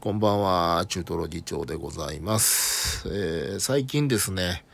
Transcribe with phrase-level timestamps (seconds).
[0.00, 3.08] こんばんは、中トロ議長でございます。
[3.08, 4.64] えー最近ですね、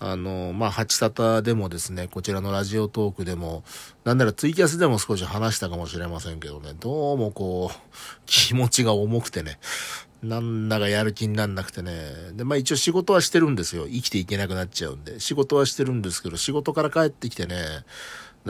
[0.00, 3.64] あの、まあ、八タでもですね、こちらのラジオトークでも、
[4.04, 7.78] なんならツイキャスでも少し話したかもしれませんけどね、どうもこう、
[8.26, 9.58] 気持ちが重くてね、
[10.22, 12.12] なんだかやる気になんなくてね。
[12.34, 13.86] で、まあ一応仕事はしてるんですよ。
[13.88, 15.20] 生きていけなくなっちゃうんで。
[15.20, 17.56] 仕事はしてるんですけど、仕事から帰ってきてね、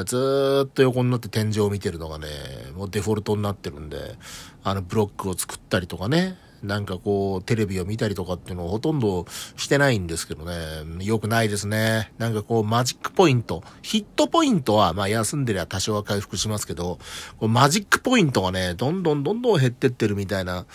[0.05, 2.27] ずーっと横になって天井を見てるのがね、
[2.75, 4.17] もうデフォルトになってるんで、
[4.63, 12.13] あのブロックを作ったりとかね、なんかこう、テレビを見たりとかっていうのをほとんどしてないんですけどね、よくないですね。
[12.19, 16.99] なんかこう、マジックポイント、ヒットポイントは、まあ休んでりゃ多少は回復しますけど、
[17.39, 20.67] こうマジックポイントがね、どんどんどんどん減ってってるみたいな、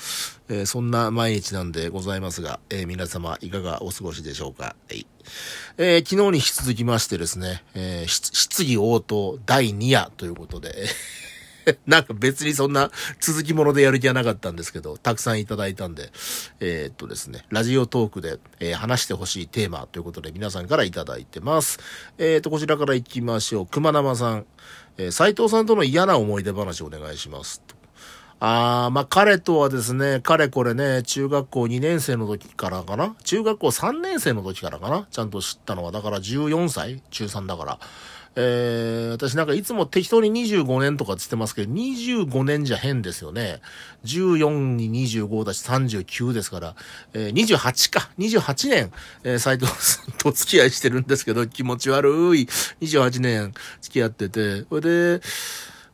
[0.50, 4.76] えーそんな毎日なんでございますが、えー皆様いかがお過ごしでしょうか。
[4.88, 5.06] はい。
[5.78, 10.88] えー昨日に引き続きましてですね、えー質質疑応答第2夜ということで、
[11.86, 16.12] なんか別にそんな続きものでやる気はなかったんですけど、たくさんいただいたんで、
[16.60, 21.80] えーっとですね、ラジオトークで、えー話してほしいテーマということで皆さんからいただいてます。
[22.18, 23.68] えーっと、こちらから行きましょう。
[23.68, 24.46] 熊生さん。
[24.98, 27.81] えー斉藤さんとの嫌な思い出話をお願いします。
[28.44, 33.16] あー、まあ、彼とはですね、彼これね、中学校2年生の時からかな？
[33.24, 35.08] 中学校3年生の時からかな？
[35.12, 37.04] ちゃんと知ったのは、だから14歳？
[37.12, 37.80] 中3だから。
[38.36, 43.62] えー、私なんかいつも適当に25年とかって言ってますけど、25年じゃ変ですよね。
[44.06, 46.76] 14に25だし39ですから、
[47.14, 48.10] えー、28か。
[48.18, 48.92] 28年、
[49.24, 52.48] えー、斉藤さんと付き合いしてるんですけど、気持ち悪い。
[52.82, 54.82] 28年付き合ってて、それ
[55.20, 55.22] で、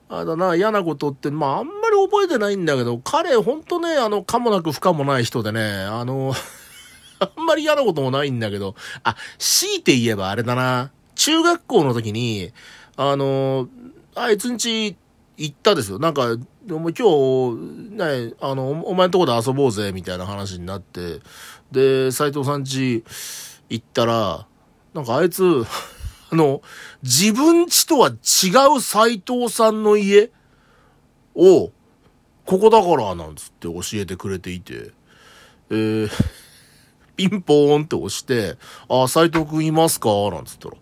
[0.09, 6.33] あだな、嫌なことって、まあ、あんり覚えてないんだけど、彼、ほんとね、あの、かもなく不可もない人でね、あの、
[7.19, 12.51] あんまり嫌なこともないんだけど、あ、強いて言えばあれだな、中学校の時に、
[12.95, 13.67] あの、
[14.15, 14.95] あいつんち
[15.37, 15.99] 行ったですよ。
[15.99, 21.21] なんか、でも今日、ね、あの、お前んとこで遊ぼうぜ、みたいな話になって、
[21.71, 23.03] で、斎藤さんち
[23.69, 24.47] 行ったら、
[24.93, 25.43] なんかあいつ、
[26.29, 26.61] あの、
[27.03, 30.31] 自分家とは違う斎藤さんの家
[31.35, 31.71] を、
[32.47, 34.91] ここだから、なんつって教えてくれていて、
[35.69, 36.09] えー、
[37.17, 40.09] ピンポーンって押して、あ、斎藤くんいますか？
[40.31, 40.77] なんつったら、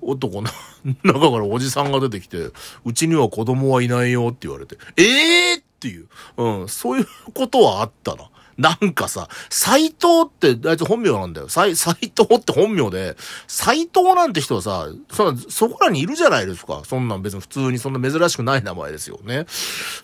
[0.00, 0.48] 男の
[1.02, 2.50] 中からおじさんが出てきて、
[2.84, 8.30] うちには子供はいないよって言われて、ええー、っていう、うん、そういうことはあったな。
[8.58, 11.48] なんかさ、斎藤って、あいつ本名なんだよ。
[11.48, 13.16] 斎、 斎藤って本名で、
[13.48, 16.82] 斎藤なんて人はさ、そ、そこらにいるじゃないですか。
[16.86, 19.46] そんなん別に普通にそんな珍しくない名前ですよね。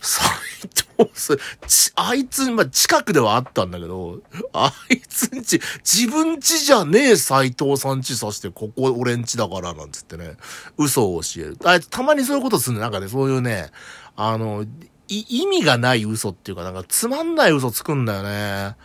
[0.00, 0.26] 斎
[0.62, 1.36] 藤す、
[1.66, 4.20] ち、あいつ、まあ、近くではあったんだけど、
[4.52, 10.36] あいつんち、自分ちじゃねえ斎藤さんちさして、ここ俺んちだから、なんつってね、
[10.76, 11.58] 嘘を教える。
[11.64, 12.80] あいつたまにそういうことするね。
[12.80, 13.70] なんかね、そういうね、
[14.16, 14.64] あの、
[15.08, 18.76] 意味がない嘘っていうか、なんかつまんない嘘つくんだよね。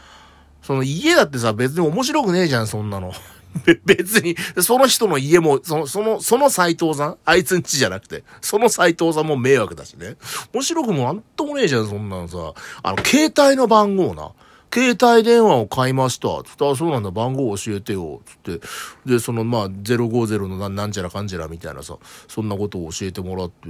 [0.61, 3.11] その家だってさ、別に面白くねえじゃん、そんなの。
[3.85, 7.17] 別に、その人の家も、その、その、その斎藤さん？
[7.25, 10.15] あいつんちじゃなくて、その斎藤さんも迷惑だしね。
[10.53, 12.53] 面白くもなんともねえじゃん、そんなのさ。
[12.81, 14.31] あの、携帯の番号な。
[14.73, 16.29] 携帯電話を買いました。
[16.43, 18.21] つって、あ、そうなんだ、番号教えてよ。
[18.25, 18.67] つって。
[19.05, 23.69] で、その、まあ、050のなんなんちゃらかんちゃらみたいなさ、そんなことを教えてもらって。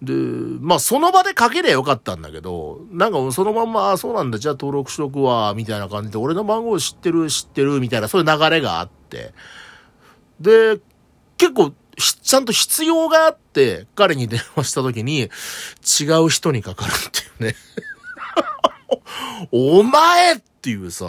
[0.00, 0.12] で、
[0.60, 9.34] まあ、その場でかけりゃよかったんだけど、なんかそのまんま、あ、そうなんだ、じゃあ登録しとくわ、みたいな感じで、俺の番号知ってる、知ってる、みたいな、そういう流れがあって。
[10.40, 10.78] で、
[11.36, 15.30] 結構、ちゃんと必要があって、彼に電話した時に、
[16.00, 17.56] 違う人にかかるっていうね。
[19.52, 21.06] お前っていうさ、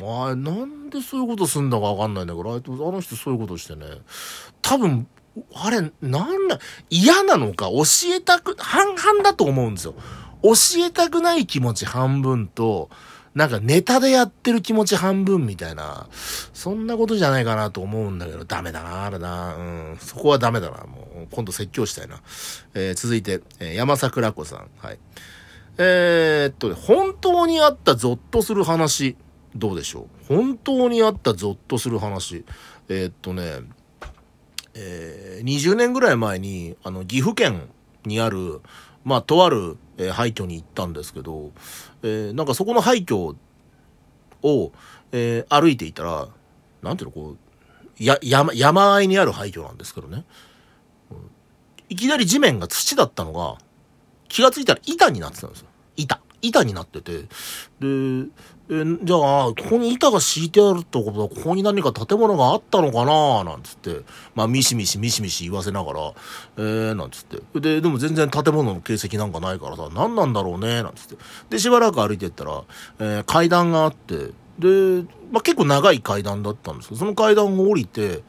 [0.00, 3.86] まあ、なんでそういうことすんだかわかんないんだけど、あの人そういうことしてね。
[4.62, 5.06] 多分、
[5.54, 6.58] あれ、なんだ、
[6.90, 7.82] 嫌なのか、教
[8.14, 9.94] えたく、半々だと思うんですよ。
[10.42, 12.90] 教えたくない気持ち半分と、
[13.34, 19.54] なんかネタでやってる気持ち半分みたいな、そんなことじゃないかなと思うんだけど、ダメだな、あれな。
[19.54, 20.78] うん、そこはダメだな。
[20.84, 22.20] もう、今度説教したいな。
[22.74, 24.68] えー続いて、えー山桜子さん。
[24.78, 24.98] はい。
[25.78, 29.16] えーっとね、本当にあったゾッとする話、
[29.54, 30.24] どうでしょう？
[30.26, 32.44] 本当にあったゾッとする話。
[32.88, 33.60] えーっとね、
[34.74, 37.68] えー20年ぐらい前に、あの、岐阜県
[38.04, 38.60] にある、
[39.04, 41.52] まあ、とある、えー廃墟に行ったんですけど、
[42.02, 43.36] えーなんかそこの廃墟
[44.42, 44.72] を、
[45.12, 46.28] えー歩いていたら、
[46.82, 47.38] なんていうの、こう、
[48.02, 50.24] や、山、山あいにある廃墟なんですけどね。
[51.88, 53.56] いきなり地面が土だったのが、
[54.28, 55.66] 気がついたら板になってたんですよ。
[55.96, 56.20] 板。
[56.40, 57.26] 板になってて、で、
[58.70, 63.42] え、じゃあ、ここに板が敷いてあるってことは、ここに何か建物があったのかな？
[63.42, 64.02] なんつって、
[64.36, 66.12] まあ、ミシミシミシミシ言わせながら、
[66.58, 67.40] えー、なんつって。
[67.58, 70.84] で、でも全然建物の形跡なんかないからさ、何なんだろうね？
[70.84, 71.16] なんつって。
[71.50, 72.62] で、しばらく歩いてったら、
[73.00, 75.02] えー、階段があって、で、
[75.32, 78.22] まあ、結構長い階段だったんですけど、その階段を降りて、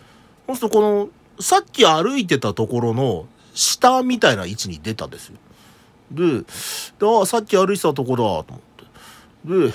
[0.47, 1.09] そうするとこの、
[1.39, 5.35] さっき歩いてたところの下みたいな位置に出たんですよ。
[6.11, 6.43] で、
[7.01, 9.69] ああ、さっき歩いてたとこだ、と思って。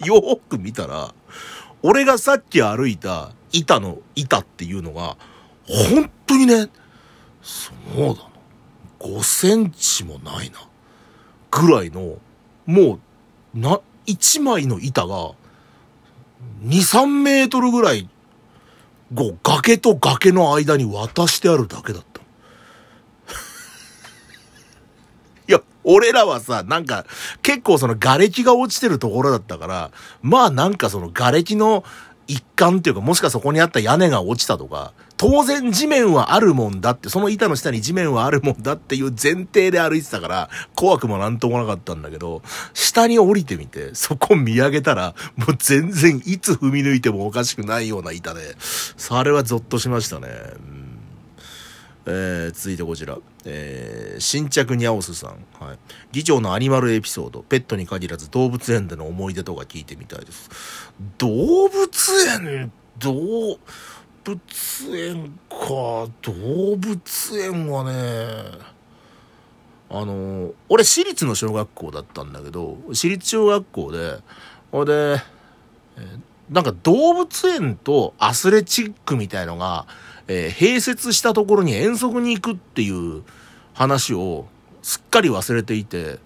[0.00, 1.14] で、 よーく見たら、
[1.82, 5.16] 俺がさっき歩いた板の板っていうのが、
[5.66, 6.68] 本当にね、
[7.42, 8.30] そうだな。
[9.00, 10.58] 5センチもないな。
[11.50, 12.18] ぐらいの、
[12.66, 12.98] も
[13.54, 15.32] う、な、1枚の板が、
[16.64, 18.08] 2、3メートルぐらい、
[19.14, 22.09] こう、崖と崖の間に渡してあるだけだった。
[25.84, 27.06] 俺らはさ、なんか、
[27.42, 29.90] 結構その瓦礫が落ちてるところだったから、
[30.22, 31.84] まあなんかその瓦礫の
[32.30, 42.42] 一環っていうか、もしかそこにあった屋根が落ちたとか、当然地面はあるもんだって、その板の下に地面はあるもんだっていう前提で歩いてたから、怖くもなんともなかったんだけど、
[42.72, 50.28] 下に降りてみて、そこ見上げたら、もう全然いつ踏み抜いてもおかしくないような板で、それはゾッとしましたね。
[52.12, 55.30] えー、続いてこちら、えー、新着にゃおすさん、
[55.64, 55.78] はい、
[56.10, 57.42] 議長のアニマルエピソード。
[57.42, 60.50] ペットに限らず動物園での思い出とか聞いてみたいです。
[61.18, 62.72] 動物園？
[62.98, 63.58] 動
[64.24, 64.38] 物
[64.96, 65.56] 園か。
[66.22, 68.58] 動物園はね
[69.88, 74.18] あの俺私立の小学校だったんだけど私立小学校で
[74.70, 74.92] ほで、
[75.96, 79.86] えー、なんか動物園とアスレチックみたいのが
[80.32, 83.24] えー、併設したところに遠足に行くっていう
[83.74, 84.46] 話を
[84.80, 86.20] すっかり忘れていて、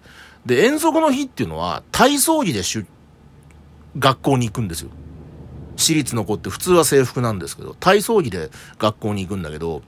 [0.44, 2.86] で、遠足の日っていうのは体操着でしゅ、
[3.98, 4.90] 学校に行くんですよ。
[5.76, 9.80] 私立の子って普通は制服なんですけど、体操着で学校に行くんだけど、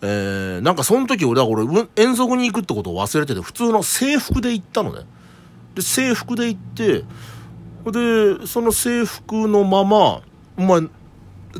[0.00, 1.66] えー、なんかその時俺は俺、
[1.96, 5.00] 遠足に行くってことを忘れてて、普通の制服で行ったのね。
[5.74, 7.04] で、制服で行って、
[7.84, 10.22] で、その制服のまま、
[10.56, 10.88] お前、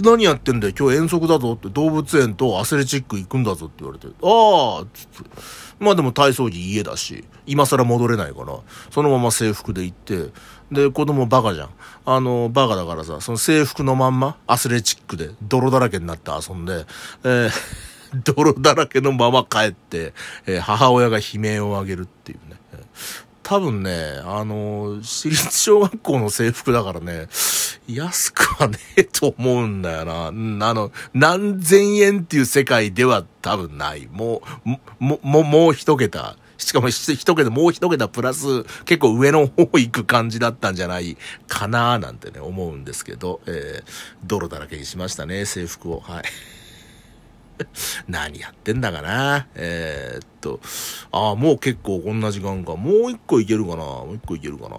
[0.01, 5.31] 何やってんだよ今日遠足だぞって動物園とアスレチック行くんだぞって言われて、ああつって。
[5.79, 8.59] まあでも体操着家だし、今更戻れないから、
[8.91, 10.31] そのまま制服で行って、
[10.73, 11.71] で、子供バカじゃん。
[12.07, 16.87] あの、バカだからさ、その制服のまんま、アスレチックで泥だらけになって遊んで、
[17.25, 17.51] えー、
[18.25, 20.15] 泥だらけのまま帰って、
[20.47, 22.57] えー、母親が悲鳴を上げるっていうね。
[23.49, 27.29] 多分ね、あの、私立小学校の制服だからね、
[27.87, 30.31] 安くはねえと思うんだよな。
[30.31, 34.09] うん、あの、何千円っていう世界では多分ない。
[34.11, 36.37] もう、も、も、もう一桁。
[36.59, 41.17] しかも一桁、もう一桁プラス結構上の方行く感じだったんじゃない
[41.47, 43.85] かなーなんてね、思うんですけど、えー、
[44.25, 46.01] 泥だらけにしましたね、制服を。
[46.01, 46.25] はい。
[48.09, 50.61] 何やってんだかなえー、っと、
[51.11, 52.77] ああ、もう結構こんな時間か。
[52.77, 54.77] もう一個いけるかなもう一個いけるかな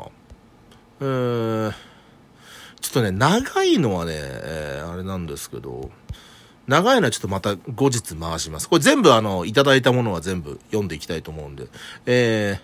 [0.99, 1.73] えー、
[2.79, 5.91] ちょっとね、長いのはね、えー、あれなんですけど、
[6.67, 8.69] 長いのはちょっとまた後日回します。
[8.69, 11.67] これ全部あの、いただいたものは全部読んでいきたいと思うんで。
[12.05, 12.59] え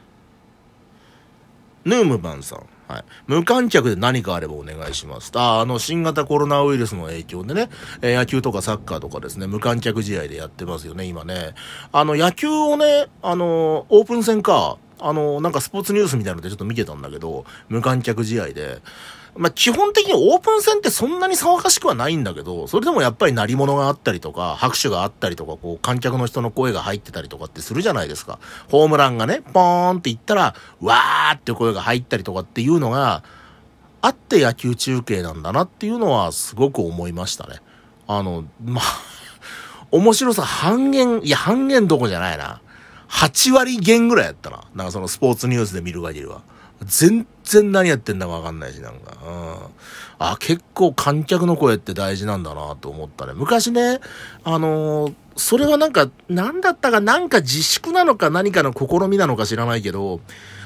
[1.86, 2.66] ー、ヌームバンさん。
[2.94, 3.04] はい。
[3.26, 5.32] 無観客で何かあればお願いします。
[5.34, 7.70] あ、あの、新型コロナウイルスの影響でね、
[8.02, 11.56] えー、野球とかサッカーとかですね、無観客試合でやってますよね、今ね。
[11.92, 18.82] あの、野球をね、あの、オープン戦か、あの、なんかスポーツニュースみたいなのでちょっと見てたんだけど、無観客試合で、
[19.36, 28.40] まあ、基本的にオープン戦ってそんなに騒がしくはないんだけど、それでもやっぱり鳴り物があったりとか、拍手があったりとか、こう、観客の人の声が入ってたりとかってするじゃないですか。
[28.70, 33.24] ホームランがね、ポーンって言ったら、わーって声が入ったりとかっていうのが、
[34.02, 37.56] あって野球中継なんだなっていうのはすごく思いましたね。
[38.06, 38.84] あの、まあ、
[39.92, 42.62] 面白さ半減、いや半減どこじゃないな。
[43.10, 44.66] 8割減ぐらいやったな。
[44.76, 46.42] なんかそのスポーツニュースで見る限りは。
[46.84, 49.18] 全然何やってんだかわかんないし、なんか。
[49.26, 49.56] うん。
[50.20, 53.34] あ、結構観客の声って大事なんだなと思ったね。
[53.36, 54.00] 昔ね、
[54.44, 60.22] あのー、それはなんか、なんだったか、なんか自粛なのか何かの試みなのか知らないけど、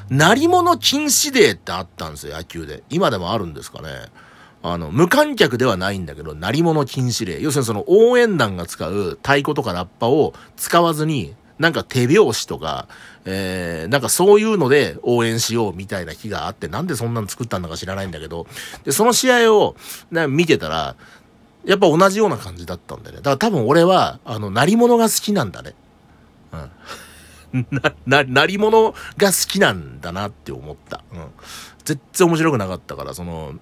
[0.09, 2.83] 鳴り物禁止デーってあったんですよ、野球で。
[2.89, 3.89] 今でもあるんですかね。
[4.63, 7.41] あの、無観客ではないんだけど、鳴り物禁止令。
[7.41, 12.87] 要するにその応援団が使う太鼓とかラッパを使わずに、なんか手拍子とか、
[13.25, 18.47] えー、なんかそういうので応援しようみたいな日があって、なんでそんなの作ったんだか知らないんだけど、
[18.83, 19.75] で、その試合を、
[20.11, 20.95] ね、見てたら、
[21.65, 23.21] やっぱ同じような感じだったんだよね。
[23.21, 25.73] だから多分俺は、あの、鳴り物が好きなんだね。
[27.53, 27.67] うん。
[27.71, 31.03] な、な、なり物が好きなんだなって思った。
[31.11, 31.27] うん。
[31.83, 33.53] 全然面白くなかったから、その、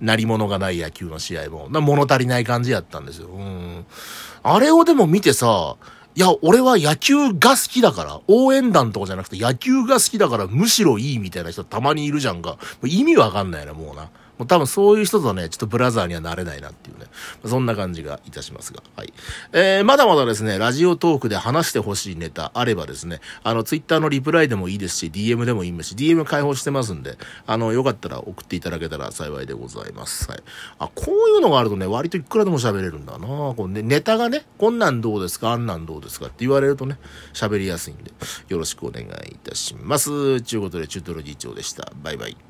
[0.00, 3.28] なり物がない野球の試合も、な物足りない感じやったんですよ。
[3.28, 3.86] うん。
[4.42, 5.76] あれをでも見てさ、
[6.18, 12.58] いや、俺は野球が好きだから、応援団とかじゃなくて野球が好きだからむしろいいみたいな人たまにいるじゃんか。
[12.84, 14.10] 意味わかんないな、もうな。
[14.38, 17.06] もう多分そういう人とね、ちょっとブラザーにはなれないなっていうね。
[17.44, 18.82] そんな感じがいたしますが。
[18.96, 19.12] はい。
[19.52, 30.30] えー、まだまだですね、ラジオトークで話してほしいネタあればですね、あの、ツイッターのリプライでもいいですし、DM でもいいですし、DM 開放してますんで、あの、よかったら送っていただけたら幸いでございます。
[30.30, 30.42] はい。
[30.78, 36.98] あ、こういうのがあるとね、割といくらでも喋れるんだなこうね、ネタがね、こんなんどうですかあんなんどうですかって言われるとね、
[37.32, 38.12] 喋りやすいんで、
[38.48, 40.40] よろしくお願いいたします。
[40.42, 41.92] ということで、チュートロ議長でした。
[42.02, 42.47] バイバイ。